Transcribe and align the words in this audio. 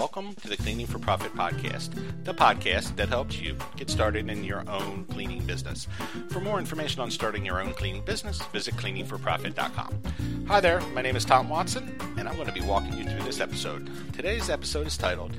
Welcome 0.00 0.34
to 0.36 0.48
the 0.48 0.56
Cleaning 0.56 0.86
for 0.86 0.98
Profit 0.98 1.34
podcast, 1.34 1.92
the 2.24 2.32
podcast 2.32 2.96
that 2.96 3.10
helps 3.10 3.38
you 3.38 3.54
get 3.76 3.90
started 3.90 4.30
in 4.30 4.42
your 4.44 4.64
own 4.66 5.04
cleaning 5.04 5.44
business. 5.44 5.86
For 6.30 6.40
more 6.40 6.58
information 6.58 7.02
on 7.02 7.10
starting 7.10 7.44
your 7.44 7.60
own 7.60 7.74
cleaning 7.74 8.02
business, 8.06 8.40
visit 8.46 8.76
cleaningforprofit.com. 8.76 10.46
Hi 10.48 10.58
there, 10.58 10.80
my 10.94 11.02
name 11.02 11.16
is 11.16 11.26
Tom 11.26 11.50
Watson, 11.50 11.94
and 12.16 12.26
I'm 12.26 12.36
going 12.36 12.46
to 12.46 12.52
be 12.54 12.62
walking 12.62 12.96
you 12.96 13.04
through 13.04 13.24
this 13.24 13.40
episode. 13.40 13.90
Today's 14.14 14.48
episode 14.48 14.86
is 14.86 14.96
titled 14.96 15.36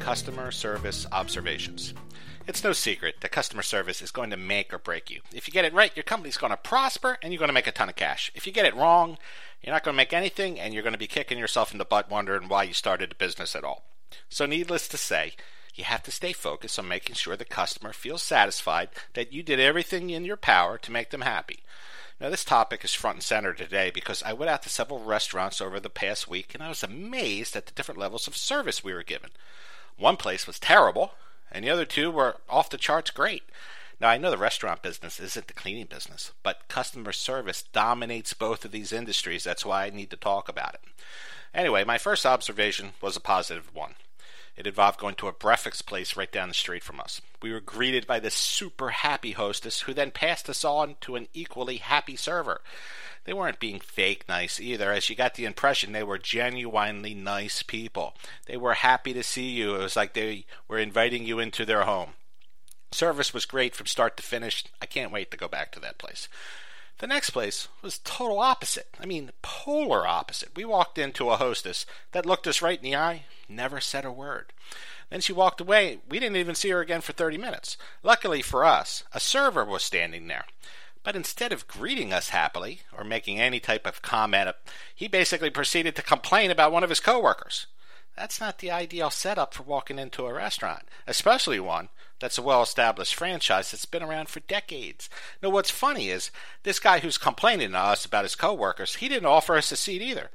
Customer 0.00 0.50
Service 0.50 1.06
Observations. 1.12 1.94
It's 2.46 2.62
no 2.62 2.72
secret 2.72 3.16
that 3.20 3.32
customer 3.32 3.62
service 3.62 4.00
is 4.00 4.10
going 4.10 4.30
to 4.30 4.36
make 4.36 4.72
or 4.72 4.78
break 4.78 5.10
you. 5.10 5.20
If 5.34 5.48
you 5.48 5.52
get 5.52 5.64
it 5.64 5.72
right, 5.72 5.94
your 5.96 6.04
company's 6.04 6.36
going 6.36 6.52
to 6.52 6.56
prosper 6.56 7.18
and 7.20 7.32
you're 7.32 7.40
going 7.40 7.48
to 7.48 7.54
make 7.54 7.66
a 7.66 7.72
ton 7.72 7.88
of 7.88 7.96
cash. 7.96 8.30
If 8.34 8.46
you 8.46 8.52
get 8.52 8.66
it 8.66 8.76
wrong, 8.76 9.18
you're 9.62 9.72
not 9.72 9.82
going 9.82 9.94
to 9.94 9.96
make 9.96 10.12
anything 10.12 10.60
and 10.60 10.72
you're 10.72 10.82
going 10.82 10.92
to 10.92 10.98
be 10.98 11.06
kicking 11.06 11.38
yourself 11.38 11.72
in 11.72 11.78
the 11.78 11.84
butt 11.84 12.10
wondering 12.10 12.48
why 12.48 12.62
you 12.62 12.72
started 12.72 13.12
a 13.12 13.16
business 13.16 13.56
at 13.56 13.64
all. 13.64 13.84
So, 14.28 14.46
needless 14.46 14.86
to 14.88 14.96
say, 14.96 15.32
you 15.74 15.84
have 15.84 16.02
to 16.04 16.10
stay 16.10 16.32
focused 16.32 16.78
on 16.78 16.88
making 16.88 17.16
sure 17.16 17.36
the 17.36 17.44
customer 17.44 17.92
feels 17.92 18.22
satisfied 18.22 18.90
that 19.14 19.32
you 19.32 19.42
did 19.42 19.60
everything 19.60 20.10
in 20.10 20.24
your 20.24 20.36
power 20.36 20.78
to 20.78 20.92
make 20.92 21.10
them 21.10 21.22
happy. 21.22 21.60
Now, 22.20 22.30
this 22.30 22.44
topic 22.44 22.82
is 22.82 22.94
front 22.94 23.16
and 23.16 23.22
center 23.22 23.52
today 23.52 23.90
because 23.92 24.22
I 24.22 24.32
went 24.32 24.50
out 24.50 24.62
to 24.62 24.70
several 24.70 25.00
restaurants 25.00 25.60
over 25.60 25.78
the 25.78 25.90
past 25.90 26.28
week 26.28 26.54
and 26.54 26.62
I 26.62 26.68
was 26.68 26.82
amazed 26.82 27.56
at 27.56 27.66
the 27.66 27.72
different 27.72 28.00
levels 28.00 28.26
of 28.26 28.36
service 28.36 28.82
we 28.82 28.94
were 28.94 29.02
given. 29.02 29.30
One 29.98 30.16
place 30.16 30.46
was 30.46 30.58
terrible, 30.58 31.12
and 31.50 31.64
the 31.64 31.70
other 31.70 31.84
two 31.84 32.10
were 32.10 32.36
off 32.48 32.70
the 32.70 32.76
charts 32.76 33.10
great. 33.10 33.44
Now, 33.98 34.08
I 34.08 34.18
know 34.18 34.30
the 34.30 34.36
restaurant 34.36 34.82
business 34.82 35.18
isn't 35.18 35.46
the 35.46 35.54
cleaning 35.54 35.86
business, 35.86 36.32
but 36.42 36.68
customer 36.68 37.12
service 37.12 37.62
dominates 37.62 38.34
both 38.34 38.64
of 38.64 38.70
these 38.70 38.92
industries. 38.92 39.44
That's 39.44 39.64
why 39.64 39.86
I 39.86 39.90
need 39.90 40.10
to 40.10 40.16
talk 40.16 40.48
about 40.50 40.74
it. 40.74 40.80
Anyway, 41.54 41.82
my 41.84 41.96
first 41.96 42.26
observation 42.26 42.90
was 43.00 43.16
a 43.16 43.20
positive 43.20 43.74
one. 43.74 43.94
It 44.56 44.66
involved 44.66 44.98
going 44.98 45.16
to 45.16 45.28
a 45.28 45.32
breakfast 45.32 45.86
place 45.86 46.16
right 46.16 46.32
down 46.32 46.48
the 46.48 46.54
street 46.54 46.82
from 46.82 47.00
us. 47.00 47.20
We 47.42 47.52
were 47.52 47.60
greeted 47.60 48.06
by 48.06 48.20
this 48.20 48.34
super 48.34 48.90
happy 48.90 49.32
hostess 49.32 49.82
who 49.82 49.92
then 49.92 50.10
passed 50.10 50.48
us 50.48 50.64
on 50.64 50.96
to 51.02 51.16
an 51.16 51.28
equally 51.34 51.76
happy 51.76 52.16
server. 52.16 52.62
They 53.24 53.32
weren't 53.32 53.60
being 53.60 53.80
fake 53.80 54.24
nice 54.28 54.60
either, 54.60 54.92
as 54.92 55.10
you 55.10 55.16
got 55.16 55.34
the 55.34 55.44
impression 55.44 55.92
they 55.92 56.04
were 56.04 56.16
genuinely 56.16 57.12
nice 57.12 57.62
people. 57.62 58.14
They 58.46 58.56
were 58.56 58.74
happy 58.74 59.12
to 59.12 59.22
see 59.22 59.50
you. 59.50 59.74
It 59.74 59.82
was 59.82 59.96
like 59.96 60.14
they 60.14 60.46
were 60.68 60.78
inviting 60.78 61.26
you 61.26 61.38
into 61.38 61.66
their 61.66 61.82
home. 61.82 62.10
Service 62.92 63.34
was 63.34 63.44
great 63.44 63.74
from 63.74 63.86
start 63.86 64.16
to 64.16 64.22
finish. 64.22 64.64
I 64.80 64.86
can't 64.86 65.12
wait 65.12 65.30
to 65.32 65.36
go 65.36 65.48
back 65.48 65.72
to 65.72 65.80
that 65.80 65.98
place. 65.98 66.28
The 66.98 67.06
next 67.06 67.30
place 67.30 67.68
was 67.82 67.98
total 67.98 68.38
opposite. 68.38 68.88
I 68.98 69.04
mean, 69.04 69.30
polar 69.42 70.06
opposite. 70.06 70.56
We 70.56 70.64
walked 70.64 70.96
into 70.96 71.30
a 71.30 71.36
hostess 71.36 71.84
that 72.12 72.24
looked 72.24 72.46
us 72.46 72.62
right 72.62 72.78
in 72.78 72.84
the 72.84 72.96
eye, 72.96 73.24
never 73.48 73.80
said 73.80 74.06
a 74.06 74.10
word. 74.10 74.52
Then 75.10 75.20
she 75.20 75.32
walked 75.32 75.60
away. 75.60 76.00
We 76.08 76.18
didn't 76.18 76.38
even 76.38 76.54
see 76.54 76.70
her 76.70 76.80
again 76.80 77.02
for 77.02 77.12
30 77.12 77.36
minutes. 77.38 77.76
Luckily 78.02 78.40
for 78.40 78.64
us, 78.64 79.04
a 79.12 79.20
server 79.20 79.64
was 79.64 79.82
standing 79.82 80.26
there. 80.26 80.46
But 81.04 81.14
instead 81.14 81.52
of 81.52 81.68
greeting 81.68 82.12
us 82.12 82.30
happily 82.30 82.80
or 82.96 83.04
making 83.04 83.38
any 83.40 83.60
type 83.60 83.86
of 83.86 84.02
comment, 84.02 84.56
he 84.94 85.06
basically 85.06 85.50
proceeded 85.50 85.94
to 85.96 86.02
complain 86.02 86.50
about 86.50 86.72
one 86.72 86.82
of 86.82 86.90
his 86.90 86.98
coworkers. 86.98 87.66
That's 88.16 88.40
not 88.40 88.58
the 88.58 88.70
ideal 88.70 89.10
setup 89.10 89.52
for 89.52 89.62
walking 89.62 89.98
into 89.98 90.26
a 90.26 90.32
restaurant, 90.32 90.82
especially 91.06 91.60
one 91.60 91.90
that's 92.18 92.38
a 92.38 92.42
well 92.42 92.62
established 92.62 93.14
franchise 93.14 93.70
that's 93.70 93.84
been 93.84 94.02
around 94.02 94.28
for 94.28 94.40
decades. 94.40 95.10
Now, 95.42 95.50
what's 95.50 95.70
funny 95.70 96.08
is 96.08 96.30
this 96.62 96.78
guy 96.78 97.00
who's 97.00 97.18
complaining 97.18 97.72
to 97.72 97.78
us 97.78 98.06
about 98.06 98.24
his 98.24 98.34
coworkers, 98.34 98.96
he 98.96 99.08
didn't 99.08 99.26
offer 99.26 99.56
us 99.56 99.70
a 99.70 99.76
seat 99.76 100.00
either. 100.00 100.30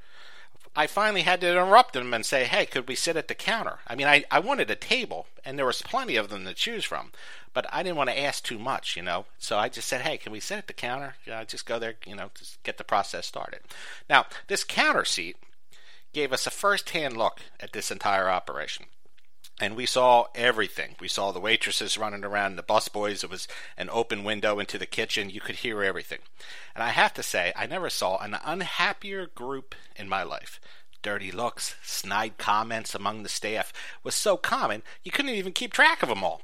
I 0.74 0.86
finally 0.86 1.22
had 1.22 1.42
to 1.42 1.50
interrupt 1.50 1.94
him 1.94 2.14
and 2.14 2.24
say, 2.24 2.44
hey, 2.44 2.64
could 2.64 2.88
we 2.88 2.94
sit 2.94 3.16
at 3.16 3.28
the 3.28 3.34
counter? 3.34 3.80
I 3.86 3.94
mean, 3.94 4.06
I, 4.06 4.24
I 4.30 4.38
wanted 4.38 4.70
a 4.70 4.76
table, 4.76 5.26
and 5.44 5.58
there 5.58 5.66
was 5.66 5.82
plenty 5.82 6.16
of 6.16 6.30
them 6.30 6.46
to 6.46 6.54
choose 6.54 6.84
from, 6.84 7.12
but 7.52 7.66
I 7.70 7.82
didn't 7.82 7.98
want 7.98 8.08
to 8.08 8.18
ask 8.18 8.42
too 8.42 8.58
much, 8.58 8.96
you 8.96 9.02
know. 9.02 9.26
So 9.38 9.58
I 9.58 9.68
just 9.68 9.86
said, 9.86 10.00
hey, 10.00 10.16
can 10.16 10.32
we 10.32 10.40
sit 10.40 10.56
at 10.56 10.68
the 10.68 10.72
counter? 10.72 11.16
Yeah, 11.26 11.44
just 11.44 11.66
go 11.66 11.78
there, 11.78 11.96
you 12.06 12.16
know, 12.16 12.30
just 12.34 12.62
get 12.62 12.78
the 12.78 12.84
process 12.84 13.26
started. 13.26 13.60
Now, 14.08 14.24
this 14.48 14.64
counter 14.64 15.04
seat 15.04 15.36
gave 16.12 16.32
us 16.32 16.46
a 16.46 16.50
first 16.50 16.90
hand 16.90 17.16
look 17.16 17.40
at 17.60 17.72
this 17.72 17.90
entire 17.90 18.28
operation 18.28 18.86
and 19.62 19.76
we 19.76 19.86
saw 19.86 20.26
everything. 20.34 20.96
We 20.98 21.06
saw 21.06 21.30
the 21.30 21.38
waitresses 21.38 21.96
running 21.96 22.24
around, 22.24 22.56
the 22.56 22.64
busboys. 22.64 23.22
It 23.22 23.30
was 23.30 23.46
an 23.76 23.88
open 23.92 24.24
window 24.24 24.58
into 24.58 24.76
the 24.76 24.86
kitchen. 24.86 25.30
You 25.30 25.40
could 25.40 25.56
hear 25.56 25.84
everything. 25.84 26.18
And 26.74 26.82
I 26.82 26.88
have 26.88 27.14
to 27.14 27.22
say, 27.22 27.52
I 27.54 27.66
never 27.66 27.88
saw 27.88 28.18
an 28.18 28.36
unhappier 28.44 29.26
group 29.26 29.76
in 29.94 30.08
my 30.08 30.24
life. 30.24 30.60
Dirty 31.00 31.30
looks, 31.30 31.76
snide 31.82 32.38
comments 32.38 32.92
among 32.94 33.22
the 33.22 33.28
staff 33.28 33.72
was 34.02 34.16
so 34.16 34.36
common 34.36 34.82
you 35.04 35.12
couldn't 35.12 35.32
even 35.32 35.52
keep 35.52 35.72
track 35.72 36.02
of 36.02 36.08
them 36.08 36.24
all. 36.24 36.42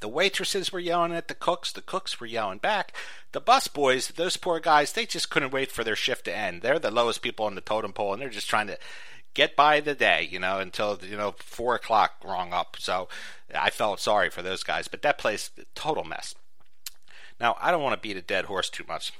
The 0.00 0.08
waitresses 0.08 0.72
were 0.72 0.78
yelling 0.78 1.12
at 1.12 1.28
the 1.28 1.34
cooks, 1.34 1.72
the 1.72 1.82
cooks 1.82 2.20
were 2.20 2.26
yelling 2.26 2.58
back. 2.58 2.94
The 3.32 3.40
busboys, 3.40 4.14
those 4.14 4.36
poor 4.36 4.60
guys, 4.60 4.92
they 4.92 5.06
just 5.06 5.28
couldn't 5.28 5.52
wait 5.52 5.72
for 5.72 5.82
their 5.82 5.96
shift 5.96 6.26
to 6.26 6.36
end. 6.36 6.62
They're 6.62 6.78
the 6.78 6.90
lowest 6.90 7.20
people 7.20 7.46
on 7.46 7.54
the 7.56 7.60
totem 7.60 7.92
pole, 7.92 8.12
and 8.12 8.22
they're 8.22 8.28
just 8.28 8.48
trying 8.48 8.68
to 8.68 8.78
get 9.34 9.56
by 9.56 9.80
the 9.80 9.94
day, 9.94 10.26
you 10.30 10.38
know, 10.38 10.58
until 10.58 10.98
you 11.02 11.16
know 11.16 11.34
four 11.38 11.74
o'clock 11.74 12.14
rung 12.24 12.52
up. 12.52 12.76
So 12.78 13.08
I 13.54 13.70
felt 13.70 14.00
sorry 14.00 14.30
for 14.30 14.42
those 14.42 14.62
guys, 14.62 14.88
but 14.88 15.02
that 15.02 15.18
place 15.18 15.50
total 15.74 16.04
mess. 16.04 16.34
Now 17.40 17.56
I 17.60 17.70
don't 17.70 17.82
want 17.82 18.00
to 18.00 18.08
beat 18.08 18.16
a 18.16 18.22
dead 18.22 18.46
horse 18.46 18.70
too 18.70 18.84
much, 18.88 19.12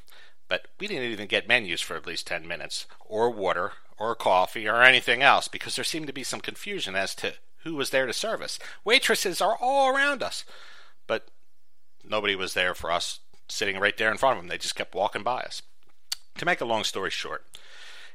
but 0.48 0.66
we 0.78 0.86
didn't 0.86 1.10
even 1.10 1.28
get 1.28 1.48
menus 1.48 1.80
for 1.80 1.96
at 1.96 2.06
least 2.06 2.26
ten 2.26 2.46
minutes, 2.46 2.86
or 3.04 3.30
water, 3.30 3.72
or 3.98 4.14
coffee, 4.14 4.68
or 4.68 4.82
anything 4.82 5.22
else, 5.22 5.48
because 5.48 5.76
there 5.76 5.84
seemed 5.84 6.06
to 6.06 6.12
be 6.12 6.24
some 6.24 6.40
confusion 6.40 6.94
as 6.94 7.14
to 7.16 7.34
who 7.68 7.76
was 7.76 7.90
there 7.90 8.06
to 8.06 8.12
serve 8.12 8.40
us. 8.40 8.58
Waitresses 8.84 9.40
are 9.40 9.56
all 9.60 9.94
around 9.94 10.22
us, 10.22 10.44
but 11.06 11.28
nobody 12.02 12.34
was 12.34 12.54
there 12.54 12.74
for 12.74 12.90
us 12.90 13.20
sitting 13.48 13.78
right 13.78 13.96
there 13.96 14.10
in 14.10 14.16
front 14.16 14.36
of 14.36 14.42
them. 14.42 14.48
They 14.48 14.58
just 14.58 14.74
kept 14.74 14.94
walking 14.94 15.22
by 15.22 15.40
us. 15.40 15.62
To 16.38 16.46
make 16.46 16.60
a 16.60 16.66
long 16.66 16.84
story 16.84 17.10
short, 17.10 17.44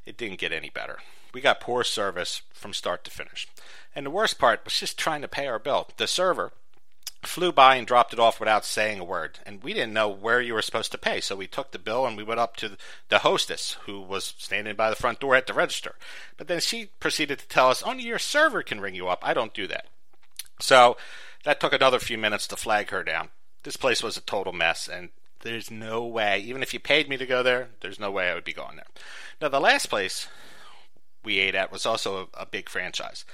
it 0.06 0.18
didn't 0.18 0.40
get 0.40 0.52
any 0.52 0.70
better. 0.70 1.00
We 1.34 1.42
got 1.42 1.60
poor 1.60 1.84
service 1.84 2.42
from 2.54 2.74
start 2.74 3.04
to 3.04 3.12
finish. 3.12 3.48
And 3.96 4.06
the 4.06 4.12
worst 4.12 4.40
part 4.40 4.62
was 4.64 4.80
just 4.80 4.98
trying 4.98 5.22
to 5.22 5.28
pay 5.28 5.46
our 5.48 5.60
bill. 5.60 5.90
The 5.98 6.08
server 6.08 6.52
flew 7.28 7.52
by 7.52 7.76
and 7.76 7.88
dropped 7.88 8.14
it 8.14 8.20
off 8.20 8.40
without 8.40 8.66
saying 8.66 9.00
a 9.00 9.04
word. 9.04 9.40
And 9.46 9.64
we 9.64 9.74
didn't 9.74 9.94
know 9.94 10.10
where 10.10 10.42
you 10.42 10.54
were 10.54 10.62
supposed 10.62 10.92
to 10.92 10.98
pay. 10.98 11.22
So 11.22 11.36
we 11.36 11.48
took 11.48 11.72
the 11.72 11.80
bill 11.80 12.06
and 12.06 12.18
we 12.18 12.24
went 12.24 12.40
up 12.40 12.56
to 12.58 12.78
the 13.10 13.20
hostess 13.20 13.78
who 13.86 14.02
was 14.02 14.34
standing 14.38 14.76
by 14.76 14.90
the 14.90 14.96
front 14.96 15.20
door 15.20 15.36
at 15.36 15.48
the 15.48 15.54
register. 15.54 15.96
But 16.38 16.48
then 16.48 16.60
she 16.60 16.90
proceeded 17.00 17.40
to 17.40 17.48
tell 17.48 17.70
us, 17.70 17.84
only 17.84 18.04
your 18.04 18.20
server 18.20 18.64
can 18.64 18.82
ring 18.82 18.96
you 18.96 19.08
up. 19.08 19.20
I 19.24 19.34
don't 19.34 19.54
do 19.54 19.68
that. 19.68 19.88
So 20.60 20.98
that 21.44 21.60
took 21.60 21.74
another 21.74 22.00
few 22.00 22.18
minutes 22.18 22.48
to 22.48 22.56
flag 22.56 22.90
her 22.90 23.04
down. 23.04 23.30
This 23.64 23.78
place 23.78 24.04
was 24.04 24.18
a 24.18 24.22
total 24.22 24.54
mess 24.54 24.88
and 24.88 25.10
there's 25.44 25.70
no 25.70 26.06
way, 26.06 26.40
even 26.40 26.64
if 26.64 26.74
you 26.74 26.80
paid 26.80 27.10
me 27.10 27.18
to 27.18 27.26
go 27.26 27.44
there, 27.44 27.70
there's 27.82 28.00
no 28.00 28.10
way 28.10 28.30
I 28.30 28.34
would 28.34 28.46
be 28.46 28.54
going 28.54 28.78
there. 28.78 28.88
Now, 29.42 29.50
the 29.50 29.60
last 29.60 29.88
place 29.88 30.28
we 31.24 31.40
ate 31.40 31.56
at 31.56 31.72
was 31.72 31.86
also 31.86 32.30
a, 32.34 32.42
a 32.42 32.46
big 32.46 32.70
franchise. 32.70 33.26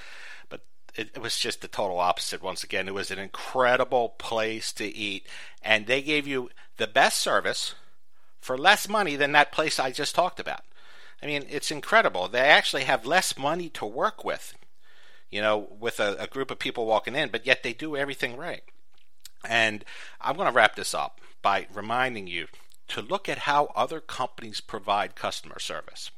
But 0.50 0.62
it, 1.00 1.12
it, 1.16 1.22
was 1.22 1.38
just 1.38 1.62
the 1.62 1.68
total 1.68 2.00
opposite 2.00 2.44
once 2.44 2.64
again. 2.64 2.88
It 2.88 2.94
was 2.94 3.10
an 3.10 3.20
incredible 3.20 4.10
place 4.10 4.74
to 4.74 4.86
eat, 4.86 5.26
and 5.62 5.88
they 5.88 6.02
gave 6.02 6.28
you 6.28 6.50
the 6.78 6.88
best 6.88 7.20
service 7.20 7.74
for 8.42 8.58
less 8.58 8.90
money 8.90 9.16
than 9.16 9.32
that 9.32 9.52
place 9.52 9.80
I 9.80 9.92
just 9.92 10.14
talked 10.14 10.40
about. 10.40 10.62
I 11.24 11.26
mean, 11.26 11.46
it's 11.50 11.72
incredible. 11.72 12.28
They 12.28 12.40
actually 12.40 12.84
have 12.84 13.06
less 13.06 13.38
money 13.38 13.70
to 13.70 13.86
work 13.86 14.26
with, 14.26 14.56
you 15.30 15.42
know, 15.42 15.70
with 15.80 16.00
a, 16.00 16.16
a 16.20 16.28
group 16.28 16.52
of 16.52 16.60
people 16.60 16.86
walking 16.86 17.16
in, 17.16 17.30
but 17.30 17.46
yet 17.46 17.64
they 17.64 17.74
do 17.74 17.96
everything 17.96 18.36
right. 18.36 18.64
And 19.48 19.86
I'm 20.20 20.36
going 20.36 20.48
to 20.48 20.54
wrap 20.54 20.76
this 20.76 20.94
up 20.94 21.22
by 21.42 21.68
reminding 21.74 22.28
you 22.28 22.48
to 22.90 23.02
look 23.02 23.30
at 23.30 23.40
how 23.40 23.72
other 23.76 24.02
companies 24.02 24.60
provide 24.60 25.16
customer 25.16 25.60
service. 25.60 26.12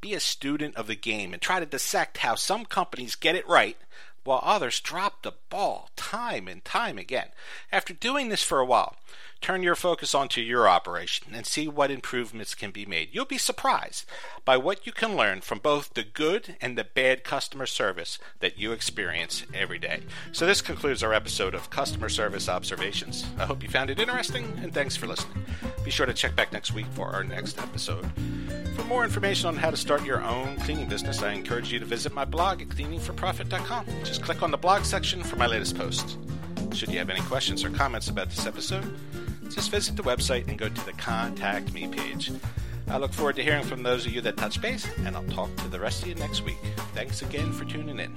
Be 0.00 0.14
a 0.14 0.20
student 0.20 0.76
of 0.76 0.86
the 0.86 0.94
game 0.94 1.32
and 1.32 1.42
try 1.42 1.60
to 1.60 1.66
dissect 1.66 2.18
how 2.18 2.34
some 2.34 2.64
companies 2.64 3.16
get 3.16 3.34
it 3.34 3.48
right 3.48 3.76
while 4.24 4.40
others 4.42 4.80
drop 4.80 5.22
the 5.22 5.32
ball 5.48 5.90
time 5.96 6.48
and 6.48 6.64
time 6.64 6.98
again. 6.98 7.28
After 7.72 7.92
doing 7.92 8.28
this 8.28 8.42
for 8.42 8.60
a 8.60 8.64
while, 8.64 8.96
turn 9.40 9.62
your 9.62 9.74
focus 9.74 10.14
onto 10.14 10.40
your 10.40 10.68
operation 10.68 11.34
and 11.34 11.46
see 11.46 11.66
what 11.66 11.90
improvements 11.90 12.54
can 12.54 12.70
be 12.70 12.84
made. 12.84 13.08
You'll 13.12 13.24
be 13.24 13.38
surprised 13.38 14.04
by 14.44 14.56
what 14.56 14.86
you 14.86 14.92
can 14.92 15.16
learn 15.16 15.40
from 15.40 15.58
both 15.58 15.94
the 15.94 16.02
good 16.02 16.56
and 16.60 16.76
the 16.76 16.84
bad 16.84 17.24
customer 17.24 17.66
service 17.66 18.18
that 18.40 18.58
you 18.58 18.72
experience 18.72 19.44
every 19.54 19.78
day. 19.78 20.00
So, 20.32 20.46
this 20.46 20.60
concludes 20.60 21.02
our 21.02 21.14
episode 21.14 21.54
of 21.54 21.70
Customer 21.70 22.08
Service 22.08 22.48
Observations. 22.48 23.24
I 23.38 23.46
hope 23.46 23.62
you 23.62 23.68
found 23.68 23.90
it 23.90 23.98
interesting, 23.98 24.44
and 24.62 24.72
thanks 24.72 24.96
for 24.96 25.06
listening. 25.06 25.44
Be 25.84 25.90
sure 25.90 26.06
to 26.06 26.14
check 26.14 26.36
back 26.36 26.52
next 26.52 26.72
week 26.72 26.86
for 26.92 27.08
our 27.08 27.24
next 27.24 27.58
episode. 27.58 28.10
For 28.74 28.84
more 28.84 29.04
information 29.04 29.48
on 29.48 29.56
how 29.56 29.70
to 29.70 29.76
start 29.76 30.04
your 30.04 30.22
own 30.22 30.56
cleaning 30.58 30.88
business, 30.88 31.22
I 31.22 31.32
encourage 31.32 31.72
you 31.72 31.78
to 31.78 31.84
visit 31.84 32.12
my 32.14 32.24
blog 32.24 32.62
at 32.62 32.68
cleaningforprofit.com. 32.68 33.86
Just 34.04 34.22
click 34.22 34.42
on 34.42 34.50
the 34.50 34.56
blog 34.56 34.84
section 34.84 35.22
for 35.22 35.36
my 35.36 35.46
latest 35.46 35.76
posts. 35.76 36.16
Should 36.72 36.90
you 36.90 36.98
have 36.98 37.10
any 37.10 37.20
questions 37.22 37.64
or 37.64 37.70
comments 37.70 38.08
about 38.08 38.30
this 38.30 38.46
episode, 38.46 38.96
just 39.50 39.70
visit 39.70 39.96
the 39.96 40.02
website 40.02 40.48
and 40.48 40.56
go 40.56 40.68
to 40.68 40.86
the 40.86 40.92
Contact 40.92 41.72
Me 41.72 41.88
page. 41.88 42.30
I 42.88 42.98
look 42.98 43.12
forward 43.12 43.36
to 43.36 43.42
hearing 43.42 43.64
from 43.64 43.82
those 43.82 44.06
of 44.06 44.12
you 44.12 44.20
that 44.22 44.36
touch 44.36 44.60
base, 44.60 44.86
and 45.04 45.16
I'll 45.16 45.24
talk 45.24 45.54
to 45.56 45.68
the 45.68 45.78
rest 45.78 46.02
of 46.02 46.08
you 46.08 46.14
next 46.16 46.44
week. 46.44 46.58
Thanks 46.94 47.22
again 47.22 47.52
for 47.52 47.64
tuning 47.64 47.98
in. 47.98 48.14